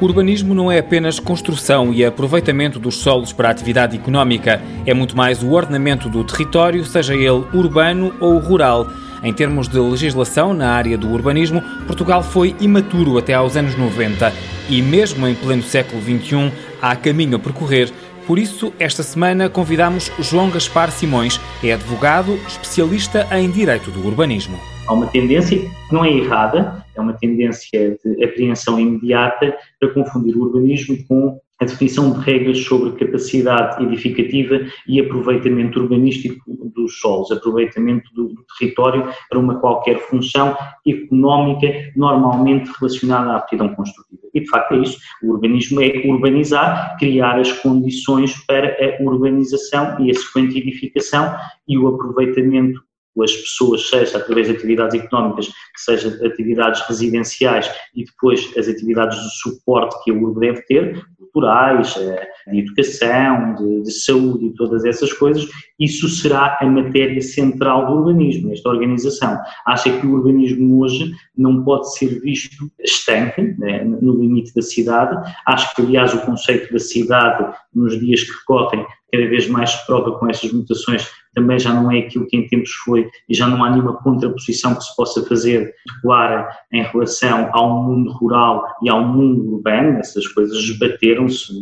[0.00, 5.14] O urbanismo não é apenas construção e aproveitamento dos solos para atividade económica, é muito
[5.14, 8.88] mais o ordenamento do território, seja ele urbano ou rural.
[9.22, 14.32] Em termos de legislação na área do urbanismo, Portugal foi imaturo até aos anos 90
[14.70, 17.92] e, mesmo em pleno século XXI, há caminho a percorrer.
[18.26, 24.58] Por isso, esta semana convidamos João Gaspar Simões, é advogado, especialista em direito do urbanismo.
[24.90, 30.36] Há uma tendência que não é errada, é uma tendência de apreensão imediata para confundir
[30.36, 34.58] o urbanismo com a definição de regras sobre capacidade edificativa
[34.88, 36.42] e aproveitamento urbanístico
[36.74, 43.72] dos solos, aproveitamento do, do, território para uma qualquer função económica normalmente relacionada à aptidão
[43.76, 44.22] construtiva.
[44.34, 44.98] E de facto é isso.
[45.22, 51.32] O urbanismo é urbanizar, criar as condições para a urbanização e a sequente edificação
[51.68, 52.82] e o aproveitamento
[53.18, 59.40] as pessoas, seja através de atividades económicas, seja atividades residenciais e depois as atividades de
[59.40, 64.84] suporte que a urbe deve ter, culturais, eh, de educação, de, de, saúde e todas
[64.84, 65.46] essas coisas,
[65.78, 69.38] isso será a matéria central do urbanismo, esta organização.
[69.66, 75.16] Acha que o urbanismo hoje não pode ser visto estanque, né, no limite da cidade,
[75.46, 79.86] acho que aliás o conceito da cidade nos dias que correm cada vez mais se
[79.86, 83.46] prova com estas mutações, também já não é aquilo que em tempos foi e já
[83.46, 88.88] não há nenhuma contraposição que se possa fazer clara em relação ao mundo rural e
[88.88, 91.52] ao mundo urbano, essas coisas esbateram-se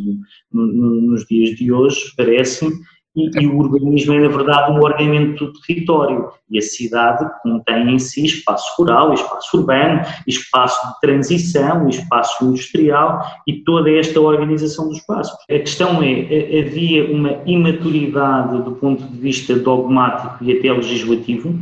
[0.52, 2.74] nos dias de hoje, parece-me,
[3.16, 6.28] e, e, o urbanismo é, na verdade, um ordenamento do território.
[6.50, 13.22] E a cidade contém em si espaço rural, espaço urbano, espaço de transição, espaço industrial
[13.46, 15.36] e toda esta organização dos espaços.
[15.50, 21.54] A questão é, havia uma imaturidade do ponto de vista dogmático e até legislativo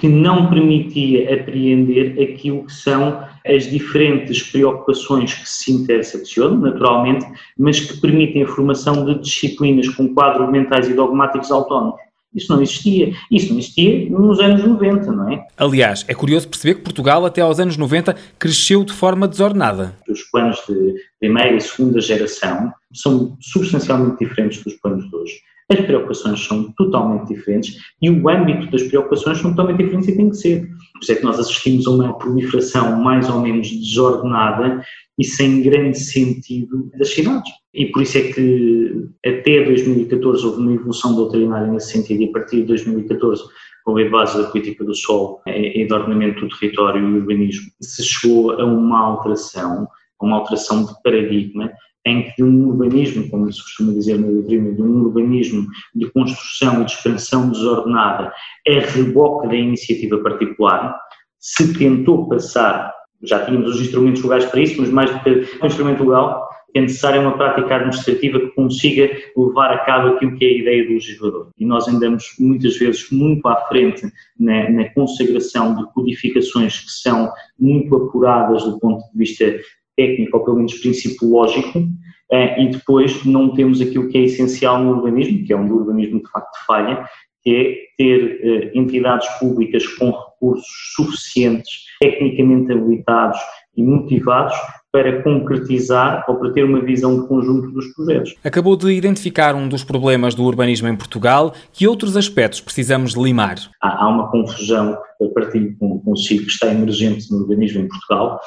[0.00, 7.26] que não permitia apreender aquilo que são as diferentes preocupações que se interseccionam, naturalmente,
[7.58, 12.00] mas que permitem a formação de disciplinas com quadros mentais e dogmáticos autónomos.
[12.34, 13.12] Isso não existia.
[13.30, 15.46] Isso não existia nos anos 90, não é?
[15.56, 19.94] Aliás, é curioso perceber que Portugal, até aos anos 90, cresceu de forma desordenada.
[20.08, 25.40] Os planos de primeira e segunda geração são substancialmente diferentes dos planos de hoje.
[25.72, 30.28] As preocupações são totalmente diferentes e o âmbito das preocupações são totalmente diferentes e tem
[30.28, 30.68] que ser.
[30.92, 34.84] Por isso é que nós assistimos a uma proliferação mais ou menos desordenada
[35.18, 37.50] e sem grande sentido das cidades.
[37.72, 42.32] E por isso é que até 2014 houve uma evolução doutrinária nesse sentido e a
[42.32, 43.42] partir de 2014
[43.84, 48.04] com a base da política do solo e do ordenamento do território e urbanismo, se
[48.04, 49.88] chegou a uma alteração,
[50.20, 51.72] uma alteração de paradigma
[52.06, 56.10] em que de um urbanismo, como se costuma dizer no livro, de um urbanismo de
[56.10, 58.32] construção e de expansão desordenada
[58.68, 60.98] a reboque da iniciativa particular,
[61.38, 62.92] se tentou passar,
[63.22, 66.80] já tínhamos os instrumentos legais para isso, mas mais do que um instrumento legal, é
[66.80, 70.94] necessária uma prática administrativa que consiga levar a cabo aquilo que é a ideia do
[70.94, 71.50] legislador.
[71.58, 77.30] E nós andamos muitas vezes muito à frente na, na consagração de codificações que são
[77.58, 79.60] muito apuradas do ponto de vista
[79.96, 81.86] técnico, ou pelo menos princípio lógico,
[82.30, 85.76] eh, e depois não temos aquilo que é essencial no urbanismo, que é onde o
[85.76, 87.04] urbanismo de facto falha,
[87.42, 93.38] que é ter eh, entidades públicas com recursos suficientes, tecnicamente habilitados
[93.76, 94.54] e motivados
[94.92, 98.34] para concretizar ou para ter uma visão conjunto dos projetos.
[98.44, 101.54] Acabou de identificar um dos problemas do urbanismo em Portugal.
[101.72, 103.56] Que outros aspectos precisamos limar?
[103.80, 105.74] Há, há uma confusão, a partir
[106.04, 108.38] consigo, que está emergente no urbanismo em Portugal,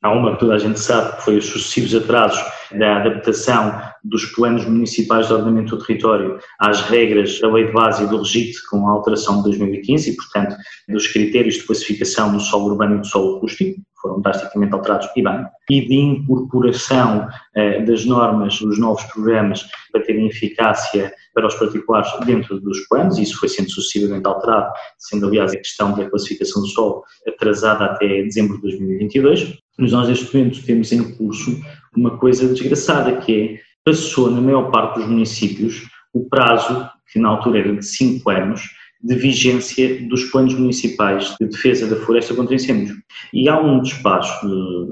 [0.00, 2.40] Há uma que toda a gente sabe que foi os sucessivos atrasos
[2.72, 8.04] da adaptação dos planos municipais de ordenamento do território às regras da lei de base
[8.04, 10.56] e do regite com a alteração de 2015 e, portanto,
[10.88, 15.22] dos critérios de classificação do solo urbano e do solo acústico, foram drasticamente alterados e
[15.22, 21.54] bem, e de incorporação eh, das normas dos novos programas para terem eficácia para os
[21.54, 26.62] particulares dentro dos planos, isso foi sendo sucessivamente alterado, sendo aliás a questão da classificação
[26.62, 31.60] do solo atrasada até dezembro de 2022, mas nós neste momento temos em curso
[31.96, 37.28] uma coisa desgraçada que é, passou na maior parte dos municípios o prazo, que na
[37.28, 38.62] altura era de 5 anos,
[39.02, 42.96] de vigência dos planos municipais de defesa da floresta contra incêndios.
[43.32, 44.86] E há um despacho do,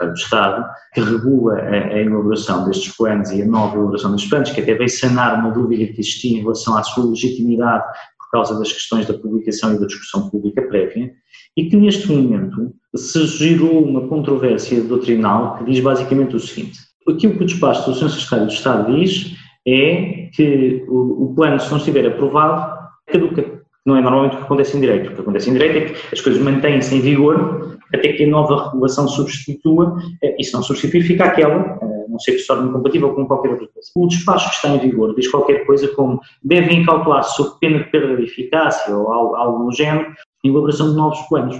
[0.00, 4.50] do Estado que regula a, a, elaboração destes planos e a nova elaboração destes planos,
[4.50, 7.84] que até veio sanar uma dúvida que existia em relação à sua legitimidade
[8.18, 11.12] por causa das questões da publicação e da discussão pública prévia,
[11.56, 17.36] e que neste momento se gerou uma controvérsia doutrinal que diz basicamente o seguinte: aquilo
[17.36, 18.10] que o despacho do Sr.
[18.10, 19.36] Secretário de Estado diz
[19.66, 22.73] é que o, o plano, se não estiver aprovado,
[23.06, 23.62] caduca.
[23.84, 25.10] Não é normalmente o que acontece em direito.
[25.10, 28.26] O que acontece em direito é que as coisas mantêm-se em vigor até que a
[28.26, 31.78] nova regulação substitua, e se não substituir, fica aquela,
[32.08, 33.88] não sei que se torne incompatível com qualquer outra coisa.
[33.94, 37.90] O despacho que está em vigor diz qualquer coisa como devem calcular-se sob pena de
[37.90, 40.12] perda de eficácia ou algo, algo no género,
[40.42, 41.56] elaboração de novos planos.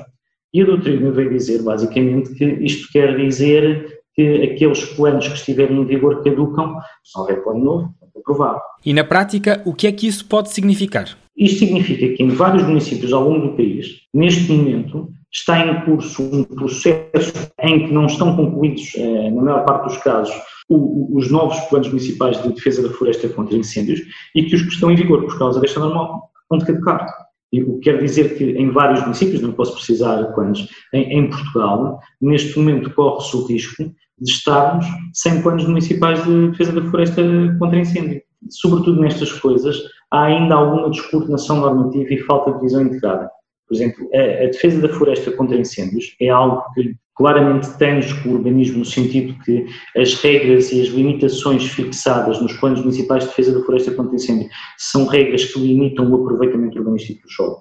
[0.53, 5.81] E a doutrina veio dizer, basicamente, que isto quer dizer que aqueles planos que estiverem
[5.81, 8.61] em vigor caducam, se houver plano novo, é aprovado.
[8.85, 11.17] E na prática, o que é que isso pode significar?
[11.37, 16.23] Isto significa que em vários municípios ao longo do país, neste momento, está em curso
[16.23, 20.35] um processo em que não estão concluídos, eh, na maior parte dos casos,
[20.69, 24.01] os novos planos municipais de defesa da floresta contra incêndios
[24.35, 27.07] e que os que estão em vigor por causa desta normal vão de caducar.
[27.53, 32.01] O que quer dizer que em vários municípios, não posso precisar quantos, em, em Portugal,
[32.21, 33.85] neste momento corre-se o risco
[34.19, 37.23] de estarmos sem planos municipais de defesa da floresta
[37.59, 38.23] contra incêndio.
[38.51, 39.77] Sobretudo nestas coisas,
[40.15, 43.29] há ainda alguma descoordenação normativa e falta de visão integrada.
[43.67, 48.29] Por exemplo, a, a, defesa da floresta contra incêndios é algo que claramente tange com
[48.29, 49.67] o urbanismo no sentido que
[49.97, 54.49] as regras e as limitações fixadas nos planos municipais de defesa da floresta contra incêndio
[54.79, 57.59] são regras que limitam o aproveitamento urbanístico dos solos.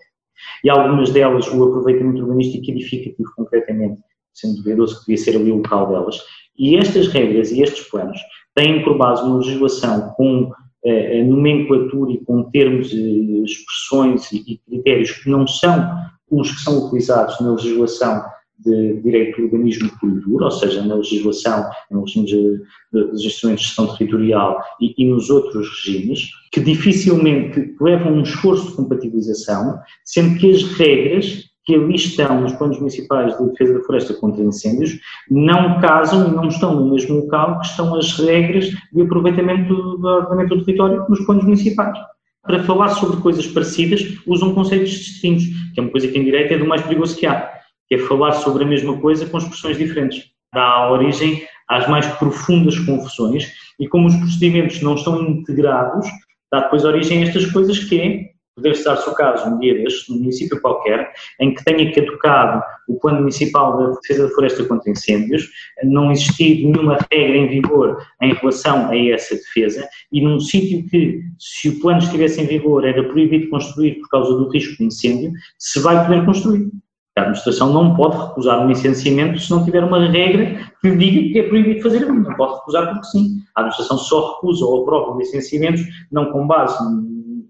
[0.63, 3.99] E algumas delas, o aproveitamento urbanístico edificativo concretamente,
[4.33, 6.19] sendo duvidoso que devia ser ali o local delas.
[6.57, 8.19] E estas regras e estes planos
[8.55, 10.51] têm por base uma legislação com
[10.85, 15.87] eh, a nomenclatura e com termos, expressões e critérios que não são
[16.29, 18.23] os que são utilizados na legislação
[18.59, 24.61] de direito do urbanismo puro ou seja, na legislação, nos dos instrumentos de gestão territorial
[24.79, 30.63] e, e, nos outros regimes, que dificilmente levam um esforço de compatibilização, sendo que as
[30.63, 34.99] regras que ali estão nos planos municipais de defesa da floresta contra incêndios
[35.29, 40.07] não casam e não estão no mesmo local que estão as regras de aproveitamento do
[40.07, 41.97] ordenamento do território nos planos municipais.
[42.43, 46.53] Para falar sobre coisas parecidas, usam conceitos distintos, que é uma coisa que em direito
[46.53, 47.49] é do mais perigoso que há,
[47.87, 50.25] que é falar sobre a mesma coisa com expressões diferentes.
[50.53, 53.49] Dá origem às mais profundas confusões
[53.79, 56.05] e como os procedimentos não estão integrados,
[56.51, 60.07] dá depois origem a estas coisas que é Poder-se dar-se o caso, um dia destes,
[60.07, 64.91] num município qualquer, em que tenha caducado o Plano Municipal de Defesa da Floresta contra
[64.91, 65.49] Incêndios,
[65.83, 71.21] não existir nenhuma regra em vigor em relação a essa defesa, e num sítio que,
[71.39, 75.31] se o plano estivesse em vigor, era proibido construir por causa do risco de incêndio,
[75.57, 76.69] se vai poder construir.
[77.15, 81.33] A administração não pode recusar um licenciamento se não tiver uma regra que lhe diga
[81.33, 82.07] que é proibido fazer.
[82.07, 83.37] Não pode recusar porque sim.
[83.55, 86.75] A administração só recusa ou aprova licenciamentos não com base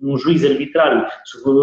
[0.04, 1.54] um juiz arbitrário sobre a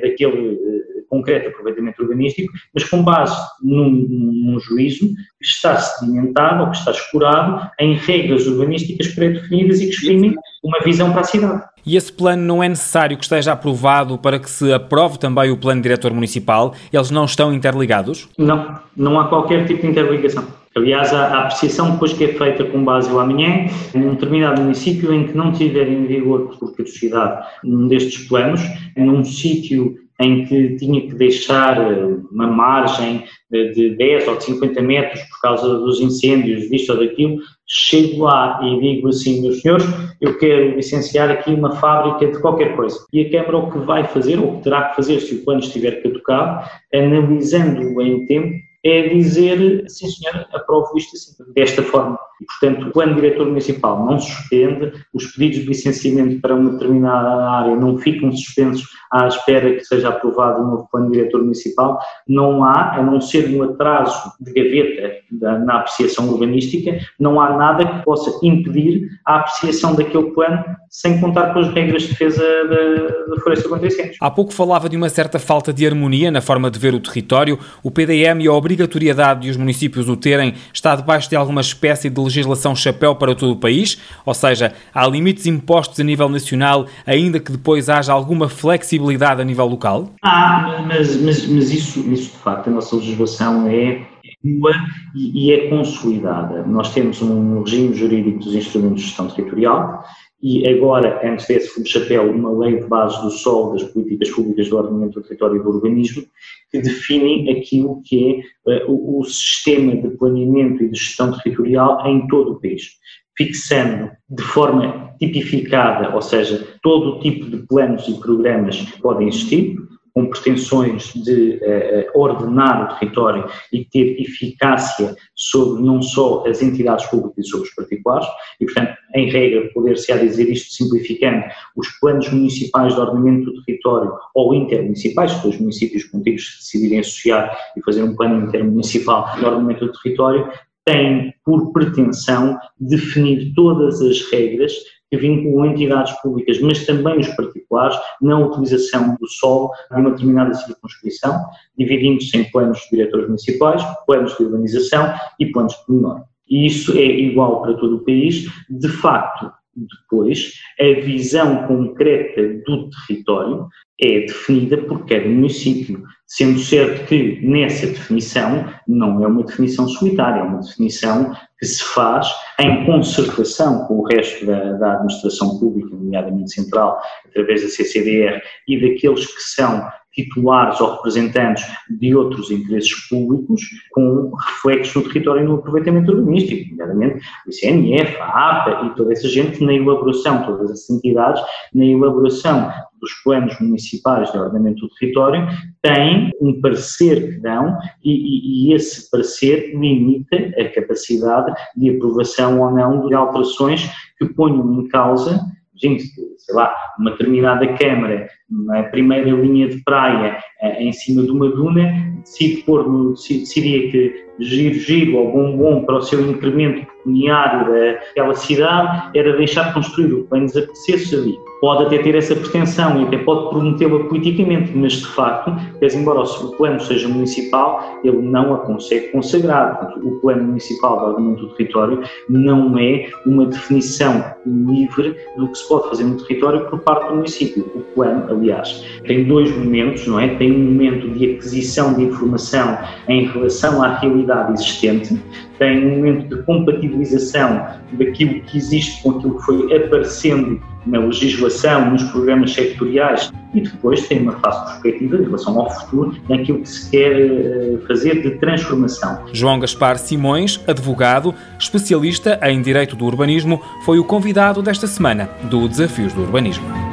[0.00, 6.78] daquele concreto aproveitamento urbanístico, mas com base num, num juízo que está sedimentado ou que
[6.78, 11.62] está escurado em regras urbanísticas pré-definidas e que exprimem uma visão para a cidade.
[11.84, 15.56] E esse plano não é necessário que esteja aprovado para que se aprove também o
[15.58, 16.74] plano diretor municipal?
[16.90, 18.28] Eles não estão interligados?
[18.38, 20.46] Não, não há qualquer tipo de interligação.
[20.74, 25.26] Aliás, a, apreciação depois que é feita com base ao amanhã, num determinado município em
[25.26, 28.62] que não tiver em vigor por caducidade um destes planos,
[28.96, 34.80] num sítio em que tinha que deixar eh, uma margem de 10 ou de 50
[34.82, 39.84] metros por causa dos incêndios, disto ou daquilo, chego lá e digo assim, meus senhores,
[40.20, 42.98] eu quero licenciar aqui uma fábrica de qualquer coisa.
[43.12, 45.44] E a Câmara o que vai fazer, ou o que terá que fazer se o
[45.44, 48.54] plano estiver caducado, analisando-o em tempo,
[48.84, 52.18] é dizer, sim senhora, aprovo isto assim, desta forma.
[52.42, 57.48] E, portanto, o plano diretor municipal não suspende, os pedidos de licenciamento para uma determinada
[57.48, 62.00] área não ficam suspensos à espera que seja aprovado um novo plano diretor municipal.
[62.26, 67.56] Não há, a não ser um atraso de gaveta da, na apreciação urbanística, não há
[67.56, 72.42] nada que possa impedir a apreciação daquele plano sem contar com as regras de defesa
[72.42, 74.16] da, da floresta contra incêndios.
[74.20, 77.58] Há pouco falava de uma certa falta de harmonia na forma de ver o território.
[77.82, 82.10] O PDM e a obrigatoriedade de os municípios o terem está debaixo de alguma espécie
[82.10, 86.86] de legislação chapéu para todo o país, ou seja, há limites impostos a nível nacional,
[87.06, 90.08] ainda que depois haja alguma flexibilidade a nível local?
[90.22, 94.02] Ah, mas, mas, mas isso, isso de facto, a nossa legislação é
[94.42, 94.72] boa
[95.14, 96.64] e, e é consolidada.
[96.66, 100.04] Nós temos um regime jurídico dos instrumentos de gestão territorial
[100.42, 104.68] e agora, antes desse fundo chapéu, uma lei de base do solo das políticas públicas
[104.68, 106.24] do ordenamento do território e do urbanismo,
[106.68, 112.26] que definem aquilo que é uh, o, sistema de planeamento e de gestão territorial em
[112.26, 112.98] todo o país,
[113.36, 119.28] fixando de forma tipificada, ou seja, todo o tipo de planos e programas que podem
[119.28, 119.76] existir,
[120.14, 127.06] com pretensões de uh, ordenar o território e ter eficácia sobre não só as entidades
[127.06, 128.26] públicas e sobre os particulares,
[128.60, 131.44] e, portanto, em regra, poder-se-á dizer isto simplificando,
[131.76, 137.56] os planos municipais de ordenamento do território ou intermunicipais, se os municípios contíguos decidirem associar
[137.76, 140.50] e fazer um plano intermunicipal de ordenamento do território,
[140.84, 144.72] têm por pretensão definir todas as regras
[145.10, 150.54] que vinculam entidades públicas, mas também os particulares, na utilização do solo de uma determinada
[150.54, 151.38] circunscrição,
[151.76, 156.24] dividindo-se em planos de diretores municipais, planos de urbanização e planos de menor.
[156.48, 158.46] E isso é igual para todo o país.
[158.70, 163.68] De facto, depois, a visão concreta do território
[164.00, 170.40] é definida por cada município, sendo certo que nessa definição não é uma definição solitária,
[170.40, 172.26] é uma definição que se faz
[172.58, 178.80] em concertação com o resto da, da administração pública, nomeadamente central, através da CCDR e
[178.80, 185.46] daqueles que são titulares ou representantes de outros interesses públicos com reflexos no território e
[185.46, 190.70] no aproveitamento urbanístico, nomeadamente o ICNF, a APA e toda essa gente na elaboração, todas
[190.70, 191.42] essas entidades,
[191.74, 195.48] na elaboração dos planos municipais de ordenamento do território,
[195.82, 202.60] têm um parecer que dão e, e, e, esse parecer limita a capacidade de aprovação
[202.60, 205.40] ou não de alterações que ponham em causa
[205.82, 206.04] gente,
[206.44, 211.48] sei lá, uma determinada câmara, na primeira linha de praia, eh, em cima de uma
[211.48, 216.86] duna, decide pôr no, decidia que giro, giro ou bom, bom para o seu incremento
[216.86, 221.36] pecuniário daquela cidade era deixar construir o que bem apetecesse ali.
[221.60, 226.20] Pode até ter essa pretensão e até pode prometê-la politicamente, mas de facto, quer embora
[226.20, 229.92] o plano seja municipal, ele não a consegue consagrar.
[230.02, 235.68] O plano municipal de ordenamento do território não é uma definição livre do que se
[235.68, 237.62] pode fazer no território por parte do município.
[237.74, 240.28] O plano, aliás, tem dois momentos, não é?
[240.36, 245.20] Tem um momento de aquisição de informação em relação à realidade existente,
[245.62, 251.92] tem um momento de compatibilização daquilo que existe com aquilo que foi aparecendo na legislação,
[251.92, 256.68] nos programas sectoriais e depois tem uma fase prospectiva em relação ao futuro, naquilo que
[256.68, 259.24] se quer eh, fazer de transformação.
[259.32, 265.68] João Gaspar Simões, advogado, especialista em Direito do Urbanismo, foi o convidado desta semana do
[265.68, 266.91] Desafios do Urbanismo.